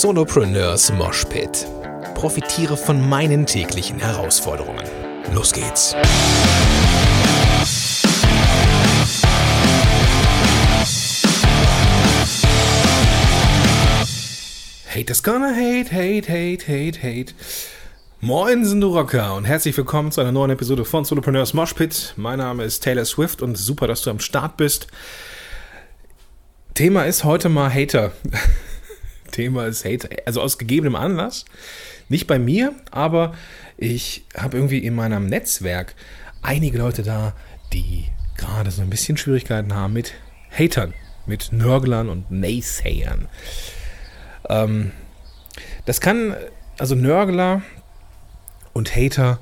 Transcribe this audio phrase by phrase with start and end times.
[0.00, 1.66] Solopreneurs Moshpit.
[2.14, 4.82] Profitiere von meinen täglichen Herausforderungen.
[5.34, 5.94] Los geht's.
[14.88, 17.34] Haters gonna hate, hate, hate, hate, hate.
[18.22, 22.14] Moin, sind du Rocker und herzlich willkommen zu einer neuen Episode von Solopreneurs Moshpit.
[22.16, 24.86] Mein Name ist Taylor Swift und super, dass du am Start bist.
[26.72, 28.12] Thema ist heute mal Hater.
[29.32, 30.08] Thema ist Hater.
[30.26, 31.44] Also aus gegebenem Anlass.
[32.08, 33.34] Nicht bei mir, aber
[33.76, 35.94] ich habe irgendwie in meinem Netzwerk
[36.42, 37.34] einige Leute da,
[37.72, 40.14] die gerade so ein bisschen Schwierigkeiten haben mit
[40.50, 40.94] Hatern,
[41.26, 43.28] mit Nörglern und Naysayern.
[44.48, 44.92] Ähm,
[45.84, 46.36] das kann,
[46.78, 47.62] also Nörgler
[48.72, 49.38] und Hater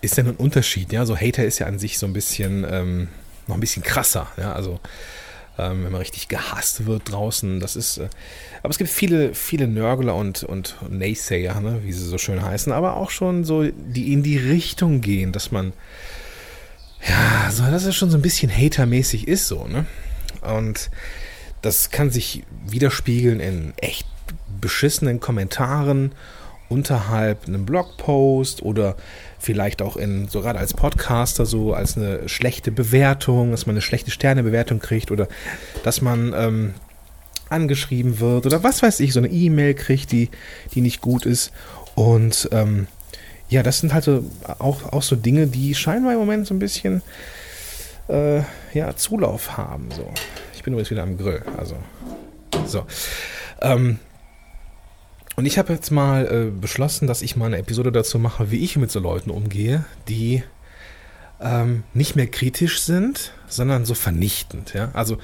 [0.00, 0.92] ist ja ein Unterschied.
[0.92, 3.08] Ja, so Hater ist ja an sich so ein bisschen, ähm,
[3.46, 4.28] noch ein bisschen krasser.
[4.36, 4.80] Ja, also
[5.58, 7.60] ähm, wenn man richtig gehasst wird draußen.
[7.60, 8.08] Das ist, äh,
[8.62, 12.72] aber es gibt viele, viele Nörgler und, und Naysayer, ne, wie sie so schön heißen,
[12.72, 15.72] aber auch schon so, die in die Richtung gehen, dass man,
[17.08, 19.86] ja, so, dass es schon so ein bisschen hatermäßig ist, so, ne?
[20.42, 20.90] Und
[21.62, 24.06] das kann sich widerspiegeln in echt
[24.60, 26.12] beschissenen Kommentaren
[26.68, 28.96] unterhalb einem Blogpost oder
[29.38, 33.82] vielleicht auch in, so gerade als Podcaster, so als eine schlechte Bewertung, dass man eine
[33.82, 35.28] schlechte Sternebewertung kriegt oder
[35.82, 36.74] dass man ähm,
[37.48, 40.30] angeschrieben wird oder was weiß ich, so eine E-Mail kriegt, die,
[40.74, 41.52] die nicht gut ist.
[41.94, 42.86] Und ähm,
[43.48, 44.24] ja, das sind halt so
[44.58, 47.02] auch, auch so Dinge, die scheinbar im Moment so ein bisschen
[48.08, 48.40] äh,
[48.72, 49.88] ja, Zulauf haben.
[49.94, 50.08] So.
[50.54, 51.42] Ich bin übrigens wieder am Grill.
[51.56, 51.76] Also.
[52.66, 52.84] So.
[53.60, 53.98] Ähm,
[55.36, 58.64] und ich habe jetzt mal äh, beschlossen, dass ich mal eine Episode dazu mache, wie
[58.64, 60.42] ich mit so Leuten umgehe, die
[61.40, 64.72] ähm, nicht mehr kritisch sind, sondern so vernichtend.
[64.74, 64.90] Ja?
[64.94, 65.18] Also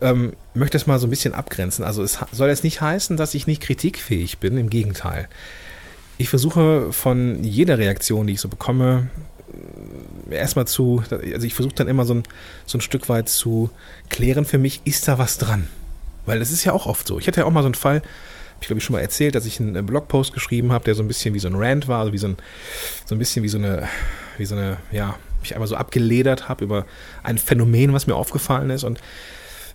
[0.00, 1.84] ähm, möchte es mal so ein bisschen abgrenzen.
[1.84, 5.28] Also es soll jetzt nicht heißen, dass ich nicht kritikfähig bin, im Gegenteil.
[6.18, 9.08] Ich versuche von jeder Reaktion, die ich so bekomme,
[10.30, 12.22] erstmal zu, also ich versuche dann immer so ein,
[12.66, 13.70] so ein Stück weit zu
[14.08, 15.68] klären für mich, ist da was dran?
[16.26, 17.18] Weil das ist ja auch oft so.
[17.18, 18.02] Ich hatte ja auch mal so einen Fall,
[18.60, 21.08] ich glaube ich schon mal erzählt, dass ich einen Blogpost geschrieben habe, der so ein
[21.08, 22.36] bisschen wie so ein Rant war, also wie so ein,
[23.04, 23.88] so ein bisschen wie so eine,
[24.36, 26.86] wie so eine, ja, ich einmal so abgeledert habe über
[27.22, 29.00] ein Phänomen, was mir aufgefallen ist und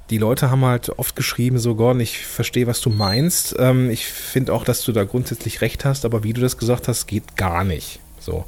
[0.09, 3.55] die Leute haben halt oft geschrieben, so Gordon, ich verstehe, was du meinst.
[3.57, 6.87] Ähm, ich finde auch, dass du da grundsätzlich recht hast, aber wie du das gesagt
[6.87, 7.99] hast, geht gar nicht.
[8.19, 8.45] So.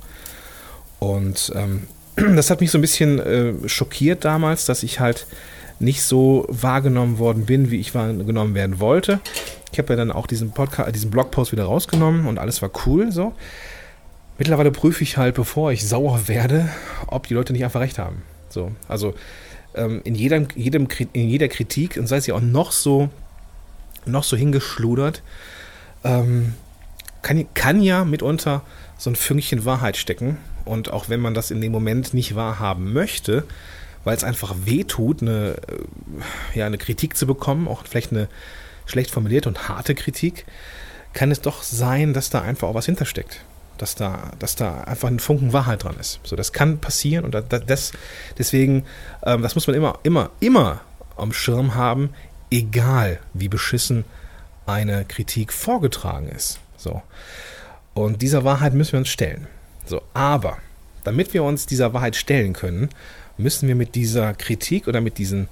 [0.99, 1.87] Und ähm,
[2.35, 5.27] das hat mich so ein bisschen äh, schockiert damals, dass ich halt
[5.79, 9.19] nicht so wahrgenommen worden bin, wie ich wahrgenommen werden wollte.
[9.75, 13.11] Ich habe ja dann auch diesen Podcast, diesen Blogpost wieder rausgenommen und alles war cool
[13.11, 13.33] so.
[14.37, 16.69] Mittlerweile prüfe ich halt, bevor ich sauer werde,
[17.07, 18.21] ob die Leute nicht einfach recht haben.
[18.47, 19.15] So, also
[19.73, 23.09] ähm, in, jedem, jedem, in jeder Kritik, und sei sie auch noch so,
[24.05, 25.21] noch so hingeschludert,
[26.05, 26.53] ähm,
[27.21, 28.61] kann, kann ja mitunter
[28.97, 30.37] so ein Fünkchen Wahrheit stecken.
[30.63, 33.43] Und auch wenn man das in dem Moment nicht wahrhaben möchte,
[34.05, 38.29] weil es einfach wehtut, eine, äh, ja, eine Kritik zu bekommen, auch vielleicht eine
[38.85, 40.45] schlecht formulierte und harte Kritik,
[41.13, 43.41] kann es doch sein, dass da einfach auch was hintersteckt.
[43.77, 46.19] Dass da, dass da einfach ein Funken Wahrheit dran ist.
[46.23, 47.91] So, das kann passieren und das,
[48.37, 48.85] deswegen,
[49.23, 50.81] ähm, das muss man immer, immer, immer
[51.17, 52.11] am Schirm haben,
[52.51, 54.05] egal wie beschissen
[54.65, 56.59] eine Kritik vorgetragen ist.
[56.77, 57.01] So.
[57.93, 59.47] Und dieser Wahrheit müssen wir uns stellen.
[59.85, 60.57] So, aber
[61.03, 62.89] damit wir uns dieser Wahrheit stellen können,
[63.37, 65.47] müssen wir mit dieser Kritik oder mit diesen,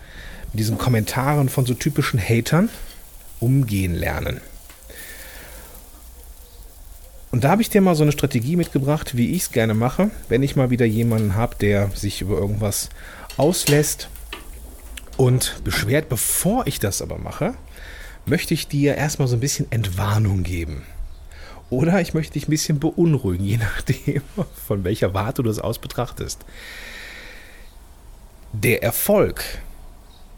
[0.52, 2.70] mit diesen Kommentaren von so typischen Hatern
[3.44, 4.40] umgehen lernen.
[7.32, 10.12] Und da habe ich dir mal so eine Strategie mitgebracht, wie ich es gerne mache,
[10.30, 12.90] wenn ich mal wieder jemanden habe, der sich über irgendwas
[13.38, 14.08] auslässt
[15.18, 16.10] und beschwert.
[16.10, 17.56] Bevor ich das aber mache,
[18.26, 20.84] möchte ich dir erstmal so ein bisschen Entwarnung geben.
[21.70, 24.22] Oder ich möchte dich ein bisschen beunruhigen, je nachdem,
[24.68, 26.46] von welcher Warte du das aus betrachtest.
[28.54, 29.44] Der Erfolg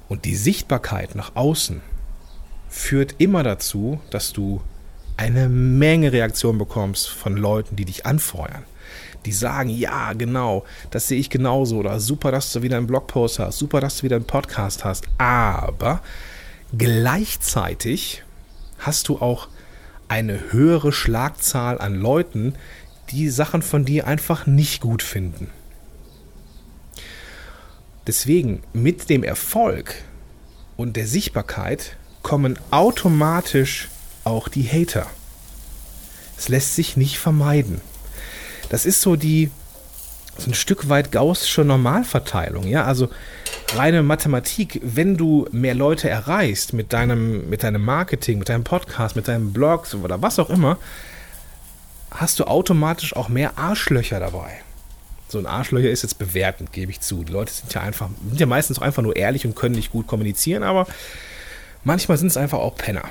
[0.08, 1.82] und die Sichtbarkeit nach außen
[2.76, 4.62] führt immer dazu, dass du
[5.16, 8.64] eine Menge Reaktionen bekommst von Leuten, die dich anfeuern.
[9.24, 13.40] Die sagen, ja, genau, das sehe ich genauso oder super, dass du wieder einen Blogpost
[13.40, 15.06] hast, super, dass du wieder einen Podcast hast.
[15.18, 16.02] Aber
[16.78, 18.24] gleichzeitig
[18.78, 19.48] hast du auch
[20.10, 22.56] eine höhere Schlagzahl an Leuten,
[23.10, 25.50] die Sachen von dir einfach nicht gut finden.
[28.06, 29.96] Deswegen mit dem Erfolg
[30.76, 31.96] und der Sichtbarkeit
[32.26, 33.88] kommen automatisch
[34.24, 35.06] auch die Hater.
[36.36, 37.82] Es lässt sich nicht vermeiden.
[38.70, 39.52] Das ist so die
[40.36, 42.84] so ein Stück weit gaußsche Normalverteilung, ja?
[42.84, 43.10] Also
[43.76, 49.16] reine Mathematik, wenn du mehr Leute erreichst mit deinem, mit deinem Marketing, mit deinem Podcast,
[49.16, 50.78] mit deinem Blog oder was auch immer,
[52.10, 54.62] hast du automatisch auch mehr Arschlöcher dabei.
[55.28, 57.24] So ein Arschlöcher ist jetzt bewertend, gebe ich zu.
[57.24, 59.92] Die Leute sind ja einfach, sind ja meistens auch einfach nur ehrlich und können nicht
[59.92, 60.88] gut kommunizieren, aber
[61.86, 63.10] manchmal sind es einfach auch Penner.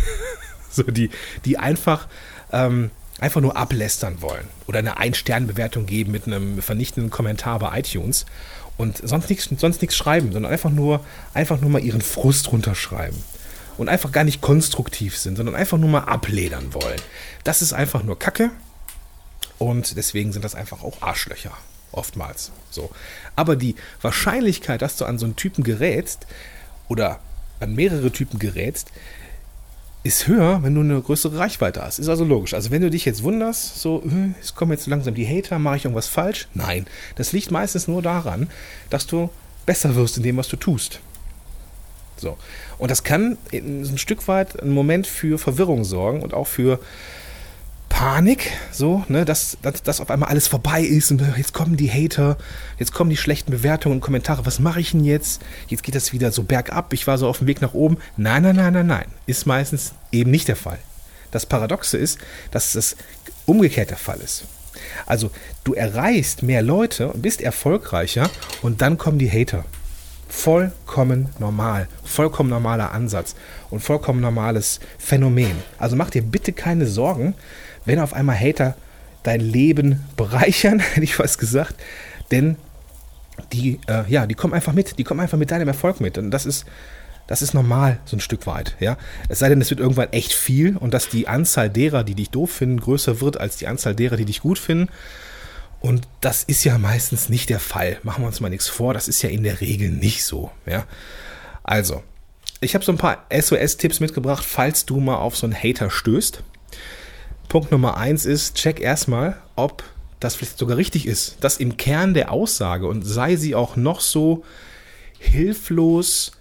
[0.70, 1.10] so die,
[1.46, 2.08] die einfach,
[2.52, 8.26] ähm, einfach nur ablästern wollen oder eine Ein-Stern-Bewertung geben mit einem vernichtenden Kommentar bei iTunes
[8.76, 11.04] und sonst nichts sonst schreiben, sondern einfach nur,
[11.34, 13.32] einfach nur mal ihren Frust runterschreiben.
[13.78, 17.00] Und einfach gar nicht konstruktiv sind, sondern einfach nur mal abledern wollen.
[17.42, 18.50] Das ist einfach nur Kacke.
[19.56, 21.52] Und deswegen sind das einfach auch Arschlöcher.
[21.90, 22.52] Oftmals.
[22.70, 22.90] So.
[23.34, 26.26] Aber die Wahrscheinlichkeit, dass du an so einen Typen gerätst
[26.88, 27.20] oder
[27.62, 28.90] an mehrere Typen gerätst,
[30.04, 31.98] ist höher, wenn du eine größere Reichweite hast.
[31.98, 32.54] Ist also logisch.
[32.54, 35.76] Also wenn du dich jetzt wunderst, so, äh, es kommen jetzt langsam die Hater, mache
[35.76, 36.48] ich irgendwas falsch?
[36.54, 38.50] Nein, das liegt meistens nur daran,
[38.90, 39.30] dass du
[39.64, 41.00] besser wirst in dem, was du tust.
[42.16, 42.36] So.
[42.78, 46.80] Und das kann ein Stück weit ein Moment für Verwirrung sorgen und auch für
[48.02, 51.88] Panik, so, ne, dass, dass, dass auf einmal alles vorbei ist und jetzt kommen die
[51.88, 52.36] Hater,
[52.76, 55.40] jetzt kommen die schlechten Bewertungen und Kommentare, was mache ich denn jetzt?
[55.68, 57.98] Jetzt geht das wieder so bergab, ich war so auf dem Weg nach oben.
[58.16, 60.80] Nein, nein, nein, nein, nein, ist meistens eben nicht der Fall.
[61.30, 62.18] Das Paradoxe ist,
[62.50, 62.96] dass es
[63.46, 64.46] umgekehrt der Fall ist.
[65.06, 65.30] Also
[65.62, 68.28] du erreichst mehr Leute und bist erfolgreicher
[68.62, 69.64] und dann kommen die Hater.
[70.28, 73.36] Vollkommen normal, vollkommen normaler Ansatz
[73.70, 75.54] und vollkommen normales Phänomen.
[75.78, 77.34] Also mach dir bitte keine Sorgen,
[77.84, 78.76] wenn auf einmal Hater
[79.22, 81.76] dein Leben bereichern, hätte ich fast gesagt,
[82.30, 82.56] denn
[83.52, 86.18] die, äh, ja, die kommen einfach mit, die kommen einfach mit deinem Erfolg mit.
[86.18, 86.66] Und das ist,
[87.26, 88.76] das ist normal, so ein Stück weit.
[88.80, 88.96] Ja?
[89.28, 92.30] Es sei denn, es wird irgendwann echt viel und dass die Anzahl derer, die dich
[92.30, 94.90] doof finden, größer wird als die Anzahl derer, die dich gut finden.
[95.80, 97.98] Und das ist ja meistens nicht der Fall.
[98.02, 100.50] Machen wir uns mal nichts vor, das ist ja in der Regel nicht so.
[100.66, 100.84] Ja?
[101.64, 102.02] Also,
[102.60, 106.42] ich habe so ein paar SOS-Tipps mitgebracht, falls du mal auf so einen Hater stößt.
[107.52, 109.84] Punkt Nummer eins ist, check erstmal, ob
[110.20, 111.36] das vielleicht sogar richtig ist.
[111.42, 114.42] Das im Kern der Aussage und sei sie auch noch so
[115.18, 116.32] hilflos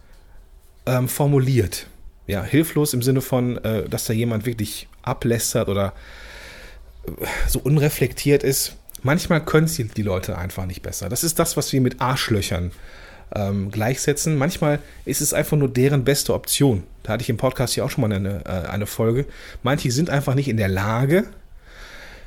[0.85, 1.87] ähm, formuliert.
[2.27, 5.91] Ja, hilflos im Sinne von, äh, dass da jemand wirklich ablästert oder
[7.05, 7.11] äh,
[7.45, 8.77] so unreflektiert ist.
[9.03, 11.09] Manchmal können es die Leute einfach nicht besser.
[11.09, 12.71] Das ist das, was wir mit Arschlöchern
[13.35, 14.37] ähm, gleichsetzen.
[14.37, 16.83] Manchmal ist es einfach nur deren beste Option.
[17.03, 19.25] Da hatte ich im Podcast ja auch schon mal eine, äh, eine Folge.
[19.63, 21.25] Manche sind einfach nicht in der Lage,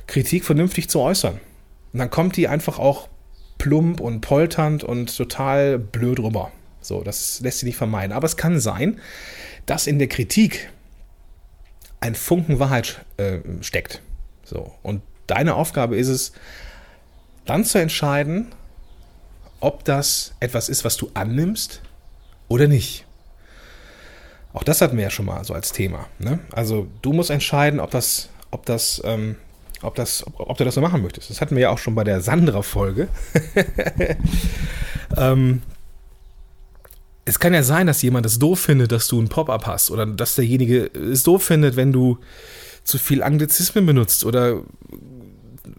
[0.07, 1.39] Kritik vernünftig zu äußern.
[1.93, 3.07] Und dann kommt die einfach auch
[3.57, 6.51] plump und polternd und total blöd rüber.
[6.81, 8.11] So, das lässt sich nicht vermeiden.
[8.11, 8.99] Aber es kann sein,
[9.65, 10.69] dass in der Kritik
[11.99, 14.01] ein Funken Wahrheit äh, steckt.
[14.43, 16.33] So, und deine Aufgabe ist es,
[17.45, 18.47] dann zu entscheiden,
[19.59, 21.81] ob das etwas ist, was du annimmst
[22.47, 23.05] oder nicht.
[24.53, 26.07] Auch das hatten wir ja schon mal so als Thema.
[26.17, 26.39] Ne?
[26.51, 29.35] Also du musst entscheiden, ob das, ob das, ähm,
[29.81, 31.29] ob das, ob, ob, du das so machen möchtest.
[31.29, 33.09] Das hatten wir ja auch schon bei der Sandra-Folge.
[35.17, 35.61] ähm,
[37.25, 40.05] es kann ja sein, dass jemand es doof findet, dass du ein Pop-up hast oder
[40.05, 42.19] dass derjenige es doof findet, wenn du
[42.83, 44.61] zu viel Anglizismen benutzt oder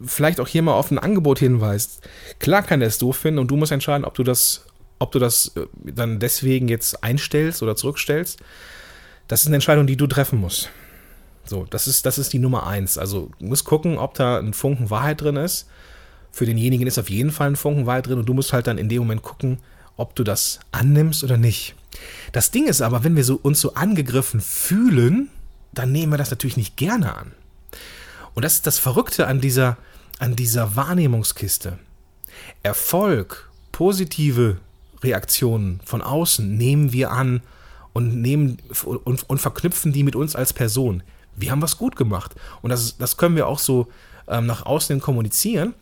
[0.04, 2.00] vielleicht auch hier mal auf ein Angebot hinweist.
[2.38, 4.66] Klar kann er es doof finden und du musst entscheiden, ob du das,
[4.98, 8.40] ob du das äh, dann deswegen jetzt einstellst oder zurückstellst.
[9.28, 10.70] Das ist eine Entscheidung, die du treffen musst.
[11.44, 12.98] So, das ist, das ist die Nummer eins.
[12.98, 15.68] Also, du musst gucken, ob da ein Funken Wahrheit drin ist.
[16.32, 18.78] Für denjenigen ist auf jeden Fall ein Funken Wahrheit drin und du musst halt dann
[18.78, 19.58] in dem Moment gucken,
[19.96, 21.74] ob du das annimmst oder nicht.
[22.32, 25.30] Das Ding ist aber, wenn wir so, uns so angegriffen fühlen,
[25.72, 27.32] dann nehmen wir das natürlich nicht gerne an.
[28.36, 29.78] Und das ist das Verrückte an dieser,
[30.18, 31.78] an dieser Wahrnehmungskiste.
[32.62, 34.58] Erfolg, positive
[35.02, 37.40] Reaktionen von außen nehmen wir an
[37.94, 41.02] und, nehmen, und, und verknüpfen die mit uns als Person.
[41.34, 42.34] Wir haben was gut gemacht.
[42.60, 43.88] Und das, das können wir auch so
[44.28, 45.72] ähm, nach außen kommunizieren.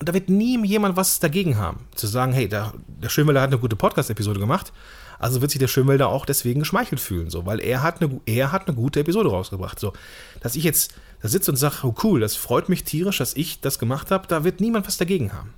[0.00, 1.86] Und da wird nie jemand was dagegen haben.
[1.94, 4.72] Zu sagen, hey, der, der Schönwälder hat eine gute Podcast-Episode gemacht.
[5.20, 8.52] Also wird sich der Schönwälder auch deswegen geschmeichelt fühlen, so, weil er hat eine, er
[8.52, 9.78] hat eine gute Episode rausgebracht.
[9.78, 9.92] So,
[10.40, 13.60] dass ich jetzt da sitze und sage, oh cool, das freut mich tierisch, dass ich
[13.60, 15.52] das gemacht habe, da wird niemand was dagegen haben.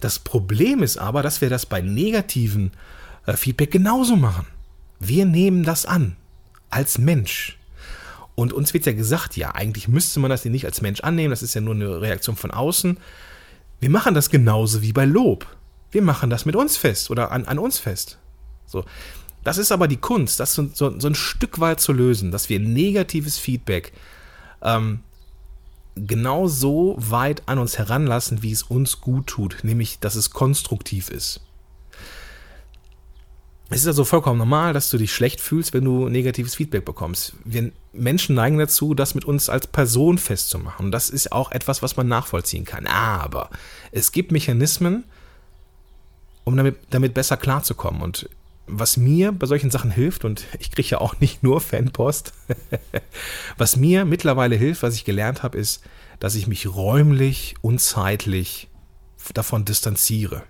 [0.00, 2.72] Das Problem ist aber, dass wir das bei negativen
[3.26, 4.46] äh, Feedback genauso machen.
[5.00, 6.16] Wir nehmen das an,
[6.70, 7.58] als Mensch.
[8.34, 11.42] Und uns wird ja gesagt, ja, eigentlich müsste man das nicht als Mensch annehmen, das
[11.42, 12.98] ist ja nur eine Reaktion von außen.
[13.80, 15.46] Wir machen das genauso wie bei Lob.
[15.90, 18.18] Wir machen das mit uns fest oder an, an uns fest.
[18.66, 18.84] So.
[19.44, 22.48] Das ist aber die Kunst, das so, so, so ein Stück weit zu lösen, dass
[22.48, 23.92] wir negatives Feedback
[24.62, 25.00] ähm,
[25.96, 31.08] genau so weit an uns heranlassen, wie es uns gut tut, nämlich dass es konstruktiv
[31.08, 31.40] ist.
[33.70, 37.34] es ist also vollkommen normal, dass du dich schlecht fühlst, wenn du negatives Feedback bekommst.
[37.44, 40.92] Wir Menschen neigen dazu, das mit uns als Person festzumachen.
[40.92, 42.86] Das ist auch etwas, was man nachvollziehen kann.
[42.86, 43.50] Aber
[43.90, 45.04] es gibt Mechanismen,
[46.44, 48.02] um damit, damit besser klarzukommen.
[48.02, 48.28] Und
[48.66, 52.32] was mir bei solchen Sachen hilft, und ich kriege ja auch nicht nur Fanpost,
[53.56, 55.82] was mir mittlerweile hilft, was ich gelernt habe, ist,
[56.20, 58.68] dass ich mich räumlich und zeitlich
[59.34, 60.44] davon distanziere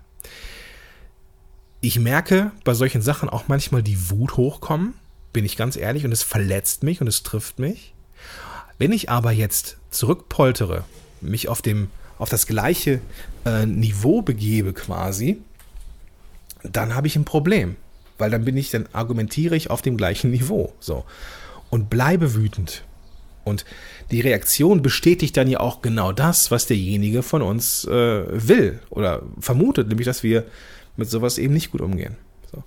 [1.81, 4.93] ich merke bei solchen Sachen auch manchmal die Wut hochkommen,
[5.33, 7.93] bin ich ganz ehrlich, und es verletzt mich und es trifft mich.
[8.77, 10.83] Wenn ich aber jetzt zurückpoltere,
[11.21, 12.99] mich auf, dem, auf das gleiche
[13.45, 15.41] äh, Niveau begebe quasi,
[16.63, 17.75] dann habe ich ein Problem.
[18.17, 20.73] Weil dann bin ich, dann argumentiere ich auf dem gleichen Niveau.
[20.79, 21.05] So.
[21.69, 22.83] Und bleibe wütend.
[23.43, 23.65] Und
[24.11, 29.23] die Reaktion bestätigt dann ja auch genau das, was derjenige von uns äh, will oder
[29.39, 30.45] vermutet, nämlich dass wir
[30.97, 32.17] mit sowas eben nicht gut umgehen.
[32.51, 32.63] So.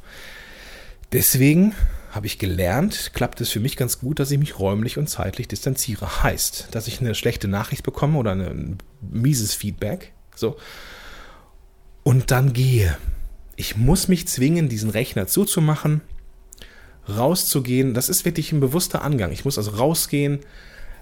[1.12, 1.75] Deswegen
[2.12, 5.49] habe ich gelernt, klappt es für mich ganz gut, dass ich mich räumlich und zeitlich
[5.49, 6.23] distanziere.
[6.23, 10.12] Heißt, dass ich eine schlechte Nachricht bekomme oder ein mieses Feedback.
[10.35, 10.57] So.
[12.02, 12.97] Und dann gehe.
[13.61, 16.00] Ich muss mich zwingen, diesen Rechner zuzumachen,
[17.07, 17.93] rauszugehen.
[17.93, 19.33] Das ist wirklich ein bewusster Angang.
[19.33, 20.40] Ich muss also rausgehen.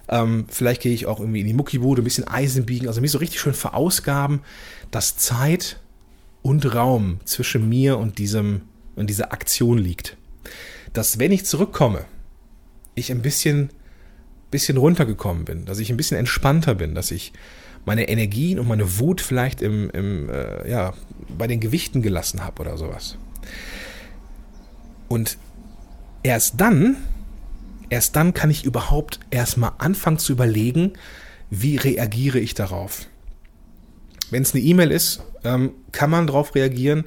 [0.09, 3.11] Ähm, vielleicht gehe ich auch irgendwie in die Muckibude, ein bisschen Eisen biegen, also mich
[3.11, 4.41] so richtig schön verausgaben,
[4.91, 5.79] dass Zeit
[6.41, 8.63] und Raum zwischen mir und diesem
[8.97, 10.17] und dieser Aktion liegt.
[10.91, 12.03] Dass wenn ich zurückkomme,
[12.93, 13.69] ich ein bisschen,
[14.51, 17.31] bisschen runtergekommen bin, dass ich ein bisschen entspannter bin, dass ich
[17.85, 20.93] meine Energien und meine Wut vielleicht im, im äh, ja,
[21.39, 23.17] bei den Gewichten gelassen habe oder sowas.
[25.07, 25.39] Und
[26.21, 26.97] erst dann,
[27.89, 30.93] erst dann kann ich überhaupt erstmal anfangen zu überlegen,
[31.49, 33.07] wie reagiere ich darauf.
[34.29, 37.05] Wenn es eine E-Mail ist, ähm, kann man darauf reagieren,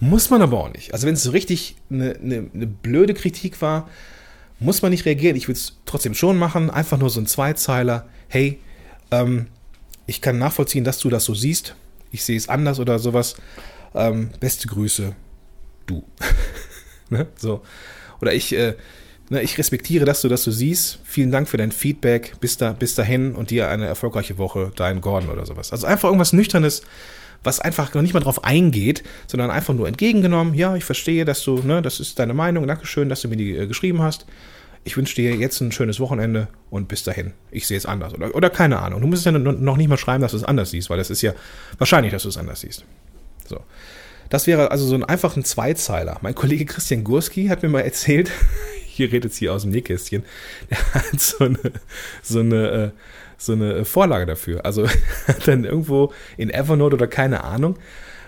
[0.00, 0.92] muss man aber auch nicht.
[0.92, 3.88] Also wenn es so richtig eine, eine, eine, blöde Kritik war,
[4.58, 5.36] muss man nicht reagieren.
[5.36, 6.70] Ich würde es trotzdem schon machen.
[6.70, 8.08] Einfach nur so ein Zweizeiler.
[8.28, 8.58] Hey,
[9.12, 9.46] ähm,
[10.06, 11.76] ich kann nachvollziehen, dass du das so siehst.
[12.10, 13.36] Ich sehe es anders oder sowas.
[13.94, 15.14] Ähm, beste Grüße,
[15.86, 16.04] du.
[17.10, 17.26] ne?
[17.36, 17.62] So.
[18.20, 18.74] Oder ich, äh,
[19.30, 20.98] Ne, ich respektiere, dass du das siehst.
[21.02, 22.34] Vielen Dank für dein Feedback.
[22.40, 25.72] Bis, da, bis dahin und dir eine erfolgreiche Woche, dein Gordon oder sowas.
[25.72, 26.82] Also einfach irgendwas Nüchternes,
[27.42, 30.52] was einfach noch nicht mal drauf eingeht, sondern einfach nur entgegengenommen.
[30.54, 32.66] Ja, ich verstehe, dass du, ne, das ist deine Meinung.
[32.66, 34.26] Dankeschön, dass du mir die äh, geschrieben hast.
[34.86, 37.32] Ich wünsche dir jetzt ein schönes Wochenende und bis dahin.
[37.50, 38.12] Ich sehe es anders.
[38.12, 39.00] Oder, oder keine Ahnung.
[39.00, 41.08] Du musst es ja noch nicht mal schreiben, dass du es anders siehst, weil es
[41.08, 41.32] ist ja
[41.78, 42.84] wahrscheinlich, dass du es anders siehst.
[43.44, 43.60] So.
[44.30, 46.18] Das wäre also so ein einfacher Zweizeiler.
[46.22, 48.30] Mein Kollege Christian Gurski hat mir mal erzählt,
[48.86, 50.24] hier redet es hier aus dem Nähkästchen,
[50.70, 51.58] der hat so eine,
[52.22, 52.90] so eine, äh,
[53.36, 54.64] so eine Vorlage dafür.
[54.64, 54.88] Also
[55.26, 57.76] hat dann irgendwo in Evernote oder keine Ahnung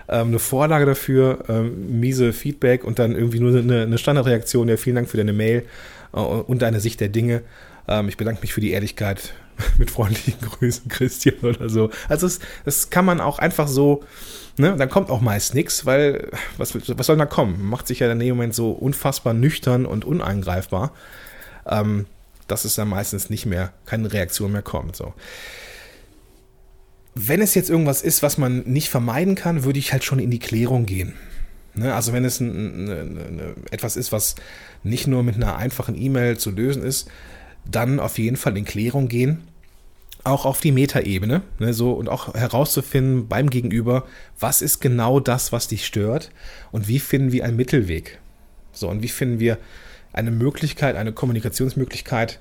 [0.08, 4.68] ähm, eine Vorlage dafür, ähm, miese Feedback und dann irgendwie nur eine, eine Standardreaktion.
[4.68, 5.64] Ja, vielen Dank für deine Mail
[6.12, 7.42] äh, und deine Sicht der Dinge.
[7.88, 9.35] Ähm, ich bedanke mich für die Ehrlichkeit.
[9.78, 11.90] Mit freundlichen Grüßen, Christian oder so.
[12.11, 14.04] Also, das, das kann man auch einfach so
[14.58, 14.75] Ne?
[14.76, 17.62] Dann kommt auch meist nichts, weil was, was soll da kommen?
[17.62, 20.92] Macht sich ja in dem Moment so unfassbar nüchtern und uneingreifbar,
[21.66, 22.06] ähm,
[22.48, 24.96] dass es dann meistens nicht mehr, keine Reaktion mehr kommt.
[24.96, 25.12] So.
[27.14, 30.30] Wenn es jetzt irgendwas ist, was man nicht vermeiden kann, würde ich halt schon in
[30.30, 31.14] die Klärung gehen.
[31.75, 31.94] Ne?
[31.94, 34.36] Also wenn es ein, eine, eine, etwas ist, was
[34.82, 37.08] nicht nur mit einer einfachen E-Mail zu lösen ist,
[37.70, 39.42] dann auf jeden Fall in Klärung gehen
[40.26, 44.06] auch auf die Metaebene, ne, so und auch herauszufinden beim Gegenüber,
[44.38, 46.30] was ist genau das, was dich stört
[46.73, 48.18] und wie finden wir einen Mittelweg.
[48.73, 49.59] So und wie finden wir
[50.12, 52.38] eine Möglichkeit, eine Kommunikationsmöglichkeit,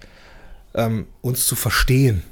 [0.73, 2.23] ähm, uns zu verstehen.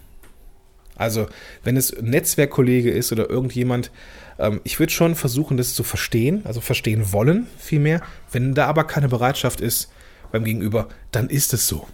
[0.96, 1.28] Also
[1.64, 3.92] wenn es Netzwerkkollege ist oder irgendjemand,
[4.40, 8.02] ähm, ich würde schon versuchen, das zu verstehen, also verstehen wollen vielmehr.
[8.32, 9.92] Wenn da aber keine Bereitschaft ist
[10.32, 11.88] beim Gegenüber, dann ist es so.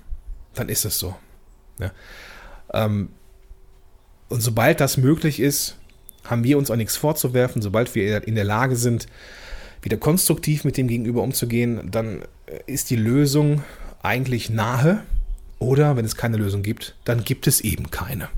[0.54, 1.16] Dann ist es so.
[1.80, 1.92] Ja.
[2.74, 3.10] Ähm,
[4.30, 5.76] und sobald das möglich ist,
[6.24, 7.62] haben wir uns auch nichts vorzuwerfen.
[7.62, 9.08] Sobald wir in der Lage sind,
[9.82, 12.24] wieder konstruktiv mit dem Gegenüber umzugehen, dann
[12.68, 13.64] ist die Lösung
[14.02, 15.04] eigentlich nahe.
[15.58, 18.30] Oder wenn es keine Lösung gibt, dann gibt es eben keine.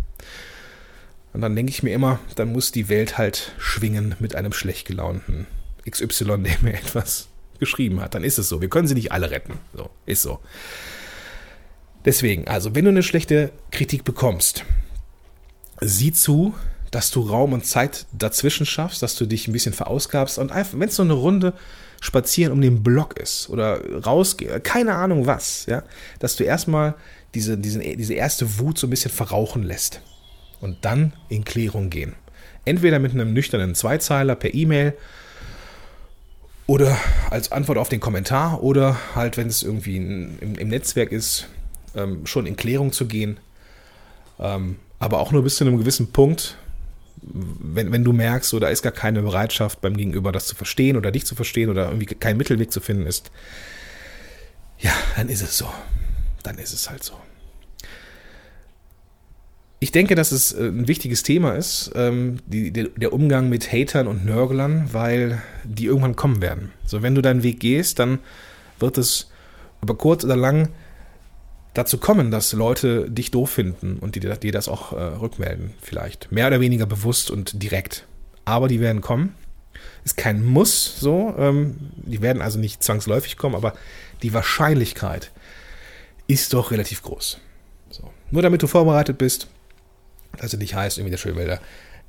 [1.34, 4.88] Und dann denke ich mir immer, dann muss die Welt halt schwingen mit einem schlecht
[4.88, 5.46] gelaunten
[5.90, 7.28] XY, der mir etwas
[7.60, 8.16] geschrieben hat.
[8.16, 8.62] Dann ist es so.
[8.62, 9.54] Wir können sie nicht alle retten.
[9.74, 10.40] So, ist so.
[12.06, 14.66] Deswegen, also, wenn du eine schlechte Kritik bekommst,
[15.82, 16.54] sieh zu,
[16.92, 20.80] dass du Raum und Zeit dazwischen schaffst, dass du dich ein bisschen verausgabst und einfach,
[20.80, 21.54] wenn es so eine Runde
[22.02, 25.84] spazieren um den Block ist oder rausgehen, keine Ahnung was, ja,
[26.20, 26.96] dass du erstmal
[27.34, 30.02] diese, diese, diese erste Wut so ein bisschen verrauchen lässt
[30.60, 32.16] und dann in Klärung gehen.
[32.66, 34.94] Entweder mit einem nüchternen Zweizeiler per E-Mail
[36.68, 36.96] Oder
[37.30, 41.48] als Antwort auf den Kommentar oder halt, wenn es irgendwie in, im, im, Netzwerk ist,
[41.96, 43.40] ähm, schon in Klärung zu gehen.
[44.40, 46.58] Ähm, aber auch nur bis zu einem gewissen Punkt,
[47.24, 50.96] wenn, wenn du merkst, so, da ist gar keine Bereitschaft beim Gegenüber, das zu verstehen
[50.96, 53.32] oder dich zu verstehen oder irgendwie kein Mittelweg zu finden ist,
[54.78, 55.68] ja, dann ist es so.
[56.44, 57.14] Dann ist es halt so.
[59.80, 64.06] Ich denke, dass es äh, ein wichtiges Thema ist, ähm, die, der Umgang mit Hatern
[64.06, 66.72] und Nörglern, weil die irgendwann kommen werden.
[66.86, 68.20] So, wenn du deinen Weg gehst, dann
[68.78, 69.32] wird es
[69.82, 70.70] über kurz oder lang
[71.74, 76.32] dazu kommen, dass Leute dich doof finden und dir die das auch äh, rückmelden, vielleicht.
[76.32, 78.06] Mehr oder weniger bewusst und direkt.
[78.46, 79.36] Aber die werden kommen.
[80.04, 81.34] Ist kein Muss so.
[81.38, 83.74] Ähm, die werden also nicht zwangsläufig kommen, aber
[84.22, 85.32] die Wahrscheinlichkeit
[86.28, 87.40] ist doch relativ groß.
[87.90, 88.12] So.
[88.32, 89.48] Nur damit du vorbereitet bist,
[90.38, 91.60] dass du nicht heißt, irgendwie der Schönwälder,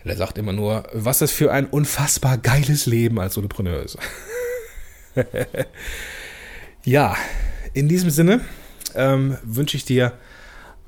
[0.05, 3.99] der sagt immer nur, was das für ein unfassbar geiles Leben als Solopreneur ist.
[6.85, 7.17] ja,
[7.73, 8.41] in diesem Sinne
[8.97, 10.13] ähm, wünsche ich dir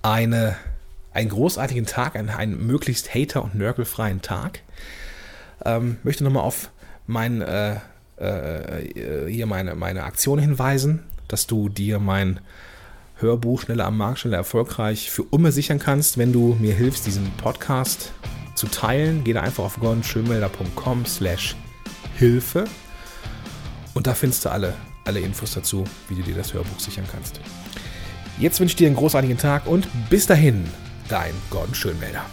[0.02, 0.56] eine,
[1.12, 4.61] einen großartigen Tag, einen, einen möglichst hater- und nörgelfreien Tag.
[5.64, 6.70] Ähm, möchte nochmal auf
[7.06, 7.76] mein, äh,
[8.16, 12.40] äh, hier meine, meine Aktion hinweisen, dass du dir mein
[13.16, 17.30] Hörbuch Schneller am Markt, schneller erfolgreich für immer sichern kannst, wenn du mir hilfst, diesen
[17.37, 18.12] Podcast
[18.54, 19.23] zu teilen.
[19.25, 21.56] Geh da einfach auf gordonschönmelder.com slash
[22.16, 22.66] Hilfe
[23.94, 27.40] und da findest du alle, alle Infos dazu, wie du dir das Hörbuch sichern kannst.
[28.38, 30.64] Jetzt wünsche ich dir einen großartigen Tag und bis dahin,
[31.09, 32.25] dein Gordon Schönmelder.